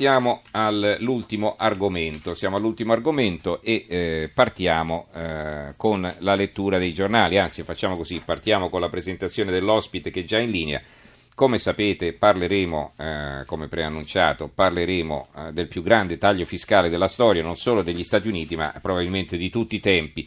[0.00, 7.36] siamo all'ultimo argomento, siamo all'ultimo argomento e eh, partiamo eh, con la lettura dei giornali,
[7.36, 10.80] anzi facciamo così, partiamo con la presentazione dell'ospite che è già in linea.
[11.34, 17.42] Come sapete parleremo, eh, come preannunciato, parleremo eh, del più grande taglio fiscale della storia,
[17.42, 20.26] non solo degli Stati Uniti, ma probabilmente di tutti i tempi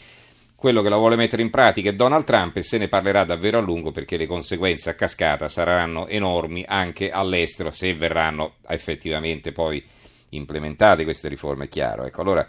[0.63, 3.57] quello che la vuole mettere in pratica è Donald Trump e se ne parlerà davvero
[3.57, 9.83] a lungo perché le conseguenze a cascata saranno enormi anche all'estero se verranno effettivamente poi
[10.29, 12.05] implementate queste riforme, è chiaro.
[12.05, 12.47] Ecco, allora,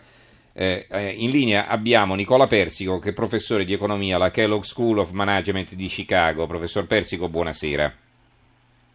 [0.53, 4.99] eh, eh in linea abbiamo Nicola Persico che è professore di economia alla Kellogg School
[4.99, 6.47] of Management di Chicago.
[6.47, 7.93] Professor Persico, buonasera.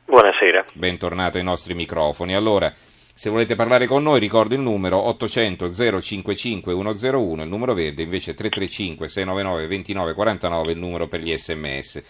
[0.05, 0.63] Buonasera.
[0.75, 2.35] Bentornato ai nostri microfoni.
[2.35, 2.73] Allora,
[3.19, 8.33] se volete parlare con noi ricordo il numero 800 055 101, il numero verde invece
[8.33, 12.01] 335 699 2949 il numero per gli sms.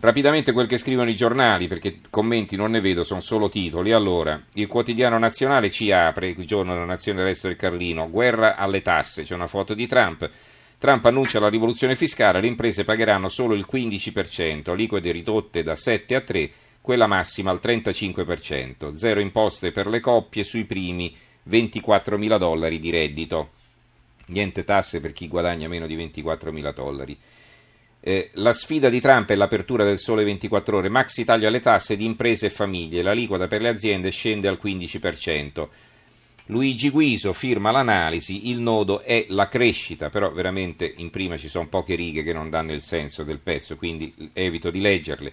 [0.00, 3.92] Rapidamente quel che scrivono i giornali, perché commenti non ne vedo, sono solo titoli.
[3.92, 8.56] Allora, il quotidiano nazionale ci apre, il giorno della nazione del resto del Carlino, guerra
[8.56, 10.30] alle tasse, c'è una foto di Trump.
[10.78, 16.14] Trump annuncia la rivoluzione fiscale, le imprese pagheranno solo il 15%, liquide ridotte da 7
[16.14, 16.50] a 3
[16.84, 22.90] quella massima al 35%, zero imposte per le coppie sui primi 24 mila dollari di
[22.90, 23.52] reddito,
[24.26, 27.18] niente tasse per chi guadagna meno di 24 mila dollari.
[28.00, 30.90] Eh, la sfida di Trump è l'apertura del sole 24 ore.
[30.90, 35.68] Maxi taglia le tasse di imprese e famiglie, l'aliquota per le aziende scende al 15%.
[36.48, 41.66] Luigi Guiso firma l'analisi, il nodo è la crescita, però veramente in prima ci sono
[41.66, 45.32] poche righe che non danno il senso del pezzo, quindi evito di leggerle.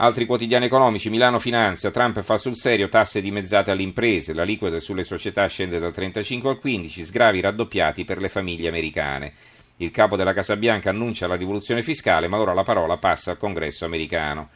[0.00, 4.78] Altri quotidiani economici, Milano Finanza, Trump fa sul serio tasse dimezzate alle imprese, la liquida
[4.78, 9.32] sulle società scende dal 35 al 15, sgravi raddoppiati per le famiglie americane.
[9.78, 13.38] Il capo della Casa Bianca annuncia la rivoluzione fiscale, ma ora la parola passa al
[13.38, 14.50] congresso americano.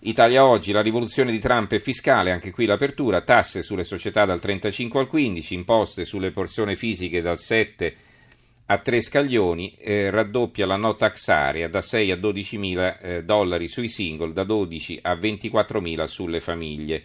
[0.00, 4.40] Italia oggi, la rivoluzione di Trump è fiscale, anche qui l'apertura, tasse sulle società dal
[4.40, 7.94] 35 al 15, imposte sulle persone fisiche dal 7 al
[8.66, 13.24] a tre scaglioni, eh, raddoppia la no tax area da 6 a 12 mila eh,
[13.24, 17.04] dollari sui single, da 12 a 24 mila sulle famiglie.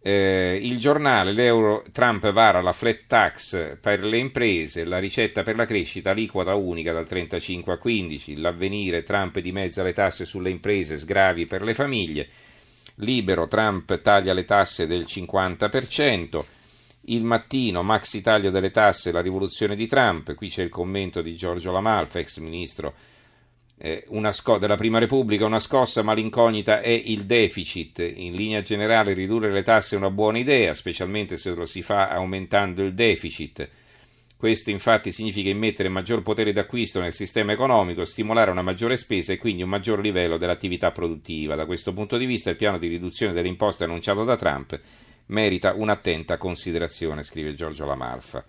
[0.00, 5.56] Eh, il giornale, l'euro, Trump vara la flat tax per le imprese, la ricetta per
[5.56, 10.96] la crescita, aliquota unica dal 35 a 15, l'avvenire, Trump dimezza le tasse sulle imprese,
[10.96, 12.28] sgravi per le famiglie,
[12.96, 16.44] libero, Trump taglia le tasse del 50%,
[17.12, 21.36] il mattino, maxi taglio delle tasse, la rivoluzione di Trump, qui c'è il commento di
[21.36, 22.94] Giorgio Lamalfa, ex ministro
[23.78, 27.98] eh, sco- della Prima Repubblica, una scossa malincognita è il deficit.
[28.16, 32.08] In linea generale ridurre le tasse è una buona idea, specialmente se lo si fa
[32.08, 33.68] aumentando il deficit.
[34.36, 39.38] Questo infatti significa immettere maggior potere d'acquisto nel sistema economico, stimolare una maggiore spesa e
[39.38, 41.56] quindi un maggior livello dell'attività produttiva.
[41.56, 44.80] Da questo punto di vista il piano di riduzione delle imposte annunciato da Trump
[45.28, 48.44] merita un'attenta considerazione, scrive Giorgio Lamalfa.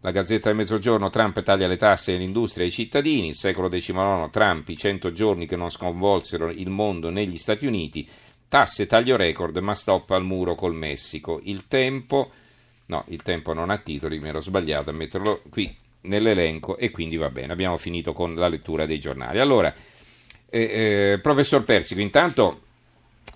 [0.00, 4.30] La Gazzetta del Mezzogiorno, Trump taglia le tasse all'industria e ai cittadini, il secolo XIX,
[4.30, 8.08] Trump, i 100 giorni che non sconvolsero il mondo negli Stati Uniti,
[8.48, 11.40] tasse taglio record ma stop al muro col Messico.
[11.42, 12.30] Il tempo,
[12.86, 17.16] no, il tempo non ha titoli, mi ero sbagliato a metterlo qui nell'elenco e quindi
[17.16, 19.40] va bene, abbiamo finito con la lettura dei giornali.
[19.40, 19.74] Allora,
[20.48, 22.67] eh, eh, professor Persico, intanto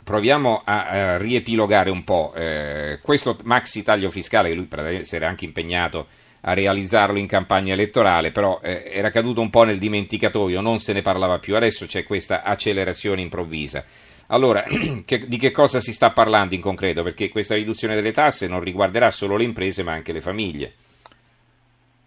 [0.03, 5.29] proviamo a, a riepilogare un po' eh, questo maxi taglio fiscale che lui si era
[5.29, 6.07] anche impegnato
[6.43, 10.93] a realizzarlo in campagna elettorale, però eh, era caduto un po' nel dimenticatoio, non se
[10.93, 13.85] ne parlava più, adesso c'è questa accelerazione improvvisa.
[14.29, 14.65] Allora,
[15.05, 17.03] che, di che cosa si sta parlando in concreto?
[17.03, 20.73] Perché questa riduzione delle tasse non riguarderà solo le imprese ma anche le famiglie.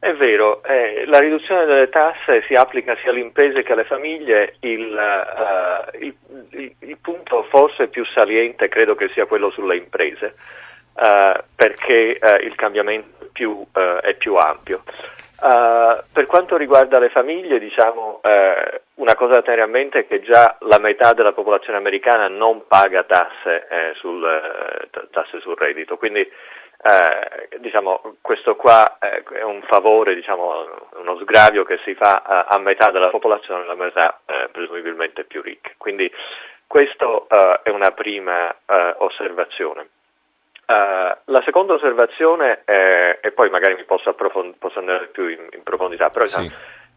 [0.05, 4.57] È vero, eh, la riduzione delle tasse si applica sia alle imprese che alle famiglie,
[4.59, 6.15] il, uh, il,
[6.51, 10.35] il, il punto forse più saliente credo che sia quello sulle imprese,
[10.93, 14.83] uh, perché uh, il cambiamento più, è più ampio.
[16.13, 18.21] per quanto riguarda le famiglie, diciamo,
[18.95, 22.67] una cosa da tenere a mente è che già la metà della popolazione americana non
[22.67, 24.23] paga tasse, sul,
[25.11, 26.31] tasse sul reddito, quindi
[26.87, 32.43] eh, diciamo, questo qua eh, è un favore, diciamo, uno sgravio che si fa a,
[32.43, 35.71] a metà della popolazione, la metà eh, presumibilmente più ricca.
[35.77, 36.11] Quindi
[36.67, 39.89] questa eh, è una prima eh, osservazione.
[40.67, 45.61] La seconda osservazione, è, e poi magari mi posso, approfond- posso andare più in, in
[45.61, 46.51] profondità, però sì.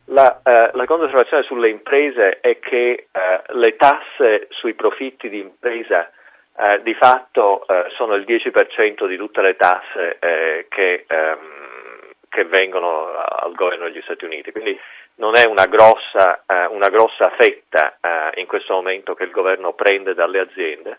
[0.07, 5.41] la, uh, la, seconda osservazione sulle imprese è che uh, le tasse sui profitti di
[5.41, 6.11] impresa
[6.61, 12.45] eh, di fatto eh, sono il 10% di tutte le tasse eh, che, ehm, che,
[12.47, 14.77] vengono al governo degli Stati Uniti, quindi
[15.17, 19.73] non è una grossa, eh, una grossa fetta eh, in questo momento che il governo
[19.75, 20.99] prende dalle aziende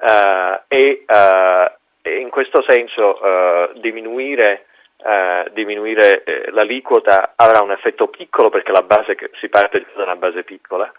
[0.00, 1.04] eh, e,
[2.20, 3.20] in questo senso
[3.74, 4.66] diminuire
[4.98, 10.16] Uh, diminuire eh, l'aliquota avrà un effetto piccolo perché la base si parte da una
[10.16, 10.90] base piccola,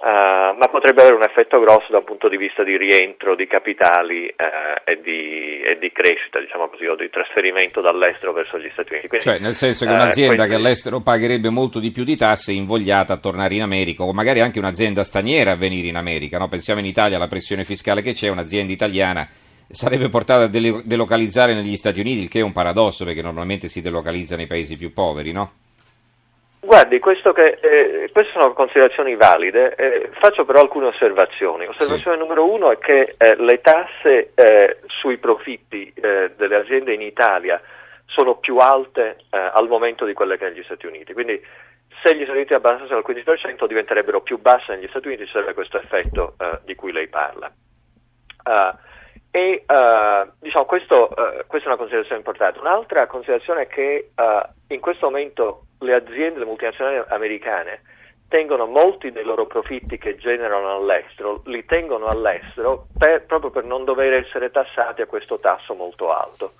[0.00, 3.48] Uh, ma potrebbe avere un effetto grosso da un punto di vista di rientro di
[3.48, 8.68] capitali uh, e, di, e, di, crescita, diciamo così, o di trasferimento dall'estero verso gli
[8.70, 9.08] Stati Uniti.
[9.08, 10.54] Quindi, cioè, nel senso che un'azienda uh, quindi...
[10.54, 14.12] che all'estero pagherebbe molto di più di tasse è invogliata a tornare in America, o
[14.12, 16.38] magari anche un'azienda straniera a venire in America.
[16.38, 16.46] No?
[16.46, 19.28] Pensiamo in Italia alla pressione fiscale che c'è, un'azienda italiana
[19.70, 23.82] sarebbe portata a delocalizzare negli Stati Uniti, il che è un paradosso perché normalmente si
[23.82, 25.50] delocalizza nei paesi più poveri, no?
[26.68, 31.64] Guardi, che, eh, queste sono considerazioni valide, eh, faccio però alcune osservazioni.
[31.64, 32.22] Osservazione sì.
[32.22, 37.58] numero uno è che eh, le tasse eh, sui profitti eh, delle aziende in Italia
[38.04, 41.42] sono più alte eh, al momento di quelle che negli Stati Uniti, quindi
[42.02, 45.78] se gli Stati Uniti abbassassero al 15% diventerebbero più basse negli Stati Uniti, sarebbe questo
[45.78, 46.34] effetto
[46.66, 47.50] di cui lei parla.
[48.44, 48.76] Uh,
[49.30, 52.58] e uh, diciamo, questo, uh, questa è una considerazione importante.
[52.58, 57.82] Un'altra considerazione è che uh, in questo momento le aziende, multinazionali americane
[58.28, 63.84] tengono molti dei loro profitti che generano all'estero, li tengono all'estero per, proprio per non
[63.84, 66.52] dover essere tassati a questo tasso molto alto.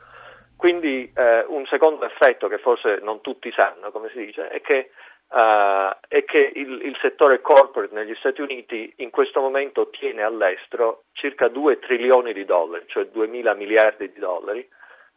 [0.56, 1.12] Quindi
[1.48, 4.90] un secondo effetto che forse non tutti sanno, come si dice, è che
[5.28, 11.04] Uh, è che il, il, settore corporate negli Stati Uniti in questo momento tiene all'estero
[11.12, 14.66] circa 2 trilioni di dollari, cioè 2 mila miliardi di dollari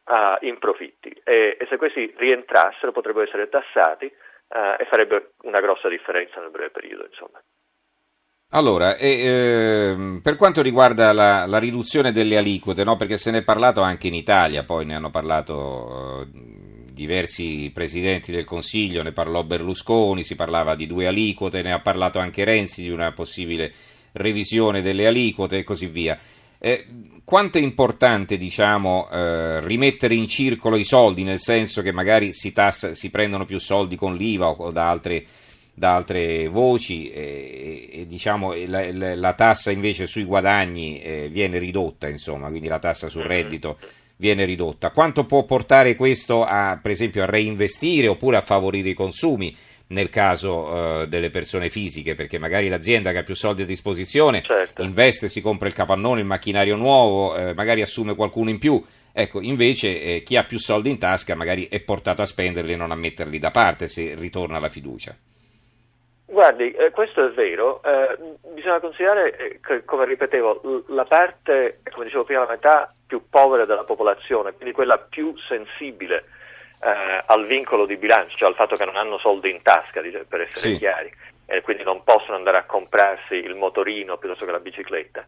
[0.05, 5.61] uh, in profitti e, e, se questi rientrassero potrebbero essere tassati uh, e farebbe una
[5.61, 7.05] grossa differenza nel breve periodo.
[7.05, 7.41] Insomma.
[8.53, 12.97] Allora, e, eh, per quanto riguarda la, la riduzione delle aliquote, no?
[12.97, 16.27] perché se ne è parlato anche in Italia, poi ne hanno parlato
[17.01, 22.19] diversi presidenti del Consiglio, ne parlò Berlusconi, si parlava di due aliquote, ne ha parlato
[22.19, 23.73] anche Renzi di una possibile
[24.13, 26.17] revisione delle aliquote e così via.
[26.59, 26.85] Eh,
[27.23, 32.51] quanto è importante diciamo, eh, rimettere in circolo i soldi, nel senso che magari si,
[32.51, 35.25] tassa, si prendono più soldi con l'IVA o da altre,
[35.73, 41.57] da altre voci e, e diciamo, la, la, la, tassa invece sui guadagni eh, viene
[41.57, 43.29] ridotta, insomma, quindi la tassa sul mm-hmm.
[43.29, 43.79] reddito
[44.21, 44.91] viene ridotta.
[44.91, 49.53] Quanto può portare questo a, per esempio, a reinvestire oppure a favorire i consumi
[49.87, 52.13] nel caso uh, delle persone fisiche?
[52.13, 54.83] Perché magari l'azienda che ha più soldi a disposizione certo.
[54.83, 58.81] investe, si compra il capannone, il macchinario nuovo, eh, magari assume qualcuno in più.
[59.11, 62.77] Ecco, invece eh, chi ha più soldi in tasca magari è portato a spenderli e
[62.77, 65.17] non a metterli da parte se ritorna la fiducia.
[66.31, 68.17] Guardi, eh, questo è vero, eh,
[68.53, 73.65] bisogna considerare eh, che, come ripetevo, la parte, come dicevo prima, la metà più povera
[73.65, 76.23] della popolazione, quindi quella più sensibile
[76.81, 80.39] eh, al vincolo di bilancio, cioè al fatto che non hanno soldi in tasca, per
[80.39, 80.77] essere sì.
[80.77, 81.13] chiari,
[81.47, 85.25] e quindi non possono andare a comprarsi il motorino piuttosto che la bicicletta.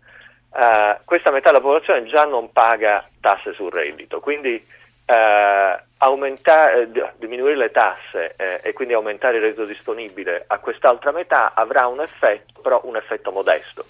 [0.56, 4.66] Eh, questa metà della popolazione già non paga tasse sul reddito, quindi
[5.06, 11.54] aumentare, eh, diminuire le tasse eh, e quindi aumentare il reddito disponibile a quest'altra metà
[11.54, 13.86] avrà un effetto, però un effetto modesto,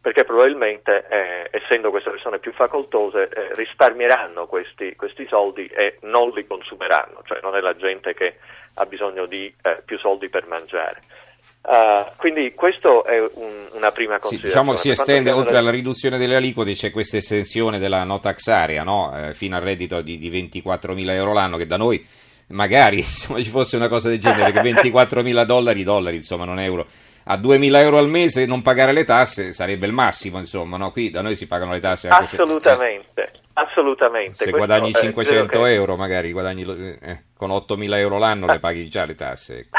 [0.00, 6.30] perché probabilmente eh, essendo queste persone più facoltose eh, risparmieranno questi, questi, soldi e non
[6.30, 8.36] li consumeranno, cioè non è la gente che
[8.74, 11.00] ha bisogno di eh, più soldi per mangiare.
[11.66, 14.36] Uh, quindi questo è un, una prima considerazione.
[14.36, 18.18] Sì, diciamo che si estende, oltre alla riduzione delle aliquote, c'è questa estensione della no
[18.18, 19.10] tax area no?
[19.16, 22.06] eh, fino al reddito di, di 24.000 euro l'anno, che da noi
[22.48, 26.86] magari insomma, ci fosse una cosa del genere, che 24.000 dollari, dollari insomma non euro,
[27.24, 30.90] a 2.000 euro al mese non pagare le tasse sarebbe il massimo, insomma, no?
[30.90, 33.06] qui da noi si pagano le tasse anche Assolutamente.
[33.14, 34.44] Se, eh, assolutamente.
[34.44, 39.14] Se guadagni 500 euro, magari guadagni, eh, con 8.000 euro l'anno le paghi già le
[39.14, 39.60] tasse.
[39.60, 39.78] Ecco.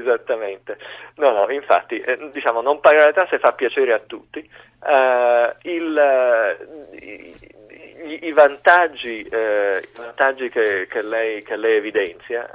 [0.00, 0.78] Esattamente.
[1.16, 4.48] No, no, infatti, eh, diciamo, non pagare le tasse fa piacere a tutti.
[4.80, 12.48] Uh, il, uh, i, i, vantaggi, uh, i vantaggi che, che, lei, che, lei, evidenzia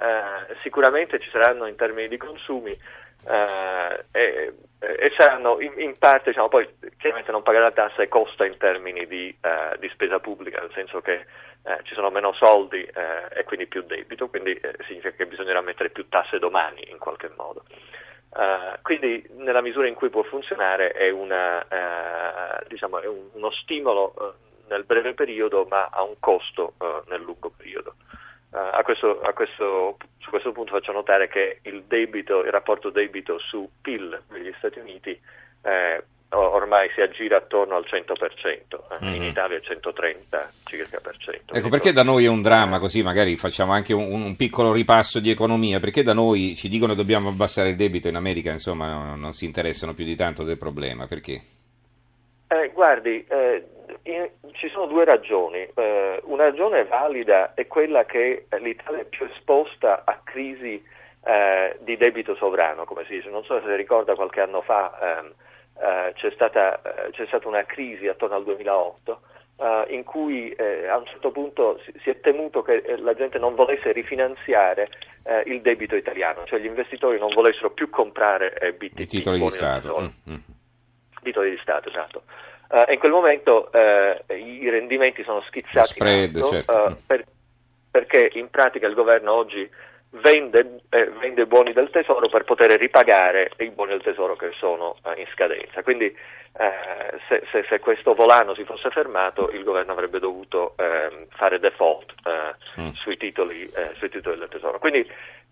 [0.63, 2.75] sicuramente ci saranno in termini di consumi
[4.11, 8.57] e, e, saranno in, in parte, diciamo, poi chiaramente non pagare la tassa costa in
[8.57, 9.35] termini di,
[9.79, 11.25] di spesa pubblica, nel senso che
[11.67, 15.61] eh, ci sono meno soldi eh, e quindi più debito, quindi eh, significa che bisognerà
[15.61, 17.63] mettere più tasse domani in qualche modo.
[18.35, 23.49] Uh, quindi nella misura in cui può funzionare è, una, uh, diciamo, è un, uno
[23.49, 26.73] stimolo uh, nel breve periodo ma ha un costo
[27.07, 27.95] nel lungo periodo.
[28.51, 33.37] A questo, a questo, su questo punto faccio notare che il, debito, il rapporto debito
[33.37, 35.19] su PIL degli Stati Uniti
[36.37, 39.13] ormai si aggira attorno al 100%, mm-hmm.
[39.13, 41.53] in Italia è 130 circa per cento.
[41.53, 45.19] Ecco, perché da noi è un dramma così, magari facciamo anche un, un, piccolo ripasso
[45.19, 48.91] di economia, perché da noi ci dicono che dobbiamo abbassare il debito, in America insomma
[48.91, 51.41] non, non si interessano più di tanto del problema, perché?
[52.47, 53.65] Eh, guardi, eh,
[54.03, 55.67] in, ci sono due ragioni.
[55.73, 60.83] Eh, una ragione valida è quella che l'Italia è più esposta a crisi
[61.25, 63.29] eh, di debito sovrano, come si dice.
[63.29, 65.33] Non so se ricorda qualche anno fa ehm,
[65.81, 69.21] eh, c'è stata, eh, c'è, stata, una crisi attorno al 2008
[69.87, 73.93] in cui a un certo punto si, si, è temuto che la gente non volesse
[73.93, 74.89] rifinanziare
[75.45, 78.99] il debito italiano, cioè gli investitori non volessero più comprare BTP.
[78.99, 80.11] I titoli di Stato.
[80.27, 80.41] Mm-hmm
[81.25, 82.23] titoli di Stato, esatto.
[82.69, 86.71] Uh, in quel momento uh, i rendimenti sono schizzati spread, in alto, certo.
[86.71, 87.25] uh, per,
[87.91, 89.69] perché in pratica il governo oggi
[90.21, 94.97] vende, eh, vende, buoni del tesoro per poter ripagare i buoni del tesoro che sono
[95.15, 95.83] in scadenza.
[95.83, 96.15] Quindi
[97.27, 102.13] se, se, se, questo volano si fosse fermato il governo avrebbe dovuto ehm, fare default
[102.79, 102.91] mm.
[102.93, 104.79] sui titoli, sui, titoli, del tesoro.
[104.79, 105.05] Quindi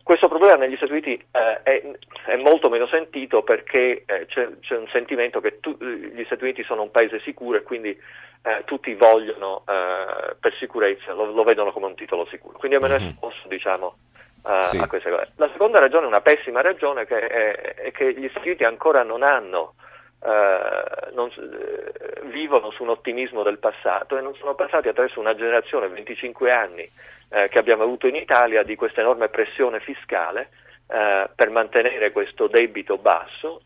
[0.04, 1.82] questo problema negli Stati Uniti eh, è,
[2.26, 6.62] è, molto meno sentito perché eh, c'è, c'è, un sentimento che tu, gli Stati Uniti
[6.64, 7.98] sono un paese sicuro e quindi
[8.44, 12.58] eh, tutti vogliono eh, per sicurezza, lo, lo, vedono come un titolo sicuro.
[12.58, 13.08] Quindi è meno mm-hmm.
[13.08, 13.96] esposto diciamo,
[14.46, 14.78] eh, sì.
[14.78, 15.32] a queste cose.
[15.38, 19.24] La seconda ragione, una pessima ragione, che è, è che gli Stati Uniti ancora non
[19.24, 19.76] hanno
[20.24, 25.36] Uh, non, uh, vivono su un ottimismo del passato e non sono passati attraverso una
[25.36, 26.90] generazione, 25 anni,
[27.28, 30.48] uh, che abbiamo avuto in Italia di questa enorme pressione fiscale
[30.86, 33.64] per mantenere questo debito basso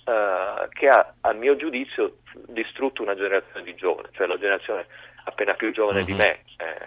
[0.69, 2.17] che ha, a mio giudizio,
[2.47, 4.85] distrutto una generazione di giovani, cioè la generazione
[5.25, 6.05] appena più giovane uh-huh.
[6.05, 6.17] di mhm.
[6.17, 6.39] me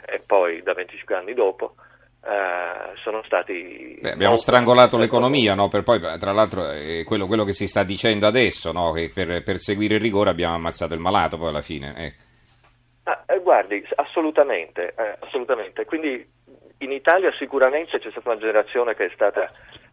[0.06, 1.74] e poi da 25 anni dopo,
[2.22, 3.98] Uh, sono stati.
[4.00, 5.68] Beh, abbiamo strangolato l'economia, no?
[5.68, 8.92] per poi, tra l'altro, è quello, quello, che si sta dicendo adesso, no?
[8.92, 11.94] che per, per, seguire il rigore abbiamo ammazzato il malato poi alla fine.
[11.96, 12.14] Eh.
[13.04, 15.86] Ah, eh, guardi, assolutamente, eh, assolutamente.
[15.86, 16.28] Quindi
[16.78, 19.50] in Italia sicuramente c'è stata una generazione che è stata,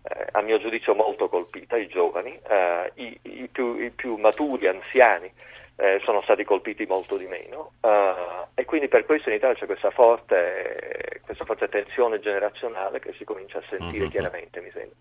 [0.08, 4.68] eh, a mio giudizio, molto colpita, i giovani, eh, i, i, più, i più maturi,
[4.68, 5.32] anziani
[5.78, 9.68] eh, sono stati colpiti molto di meno uh, e quindi per questo in Italia c'è
[9.68, 14.10] questa forte, questa forte tensione generazionale che si comincia a sentire mm-hmm.
[14.10, 14.98] chiaramente, mi sembra.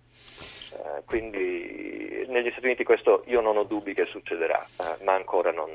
[0.72, 5.50] Uh, quindi negli Stati Uniti questo io non ho dubbi che succederà, uh, ma ancora
[5.50, 5.70] non,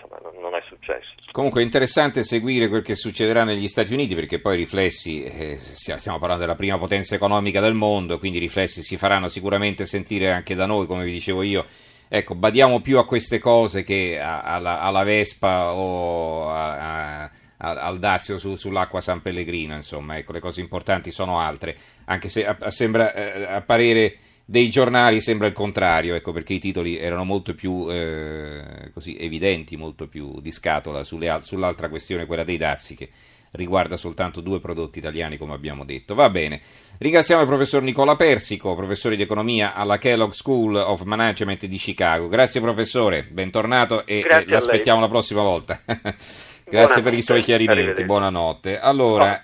[0.00, 1.14] insomma, non, è successo.
[1.32, 5.56] Comunque è interessante seguire quel che succederà negli Stati Uniti perché poi i riflessi, eh,
[5.56, 10.30] stiamo parlando della prima potenza economica del mondo, quindi i riflessi si faranno sicuramente sentire
[10.32, 11.64] anche da noi, come vi dicevo io
[12.10, 17.98] Ecco, badiamo più a queste cose che a, alla, alla, Vespa o a, a, al
[17.98, 21.76] Dazio su, sull'acqua San Pellegrino, insomma, ecco, le cose importanti sono altre,
[22.06, 24.16] anche se sembra eh, a parere
[24.50, 29.76] dei giornali sembra il contrario, ecco, perché i titoli erano molto più eh, così, evidenti,
[29.76, 33.10] molto più di scatola sulle, sull'altra questione, quella dei dazi, che
[33.50, 36.14] riguarda soltanto due prodotti italiani, come abbiamo detto.
[36.14, 36.62] Va bene.
[36.96, 42.28] Ringraziamo il professor Nicola Persico, professore di economia alla Kellogg School of Management di Chicago.
[42.28, 45.78] Grazie professore, bentornato e, e l'aspettiamo la prossima volta.
[46.64, 48.04] Grazie per i suoi chiarimenti.
[48.04, 48.78] Buonanotte.
[48.78, 49.36] Allora,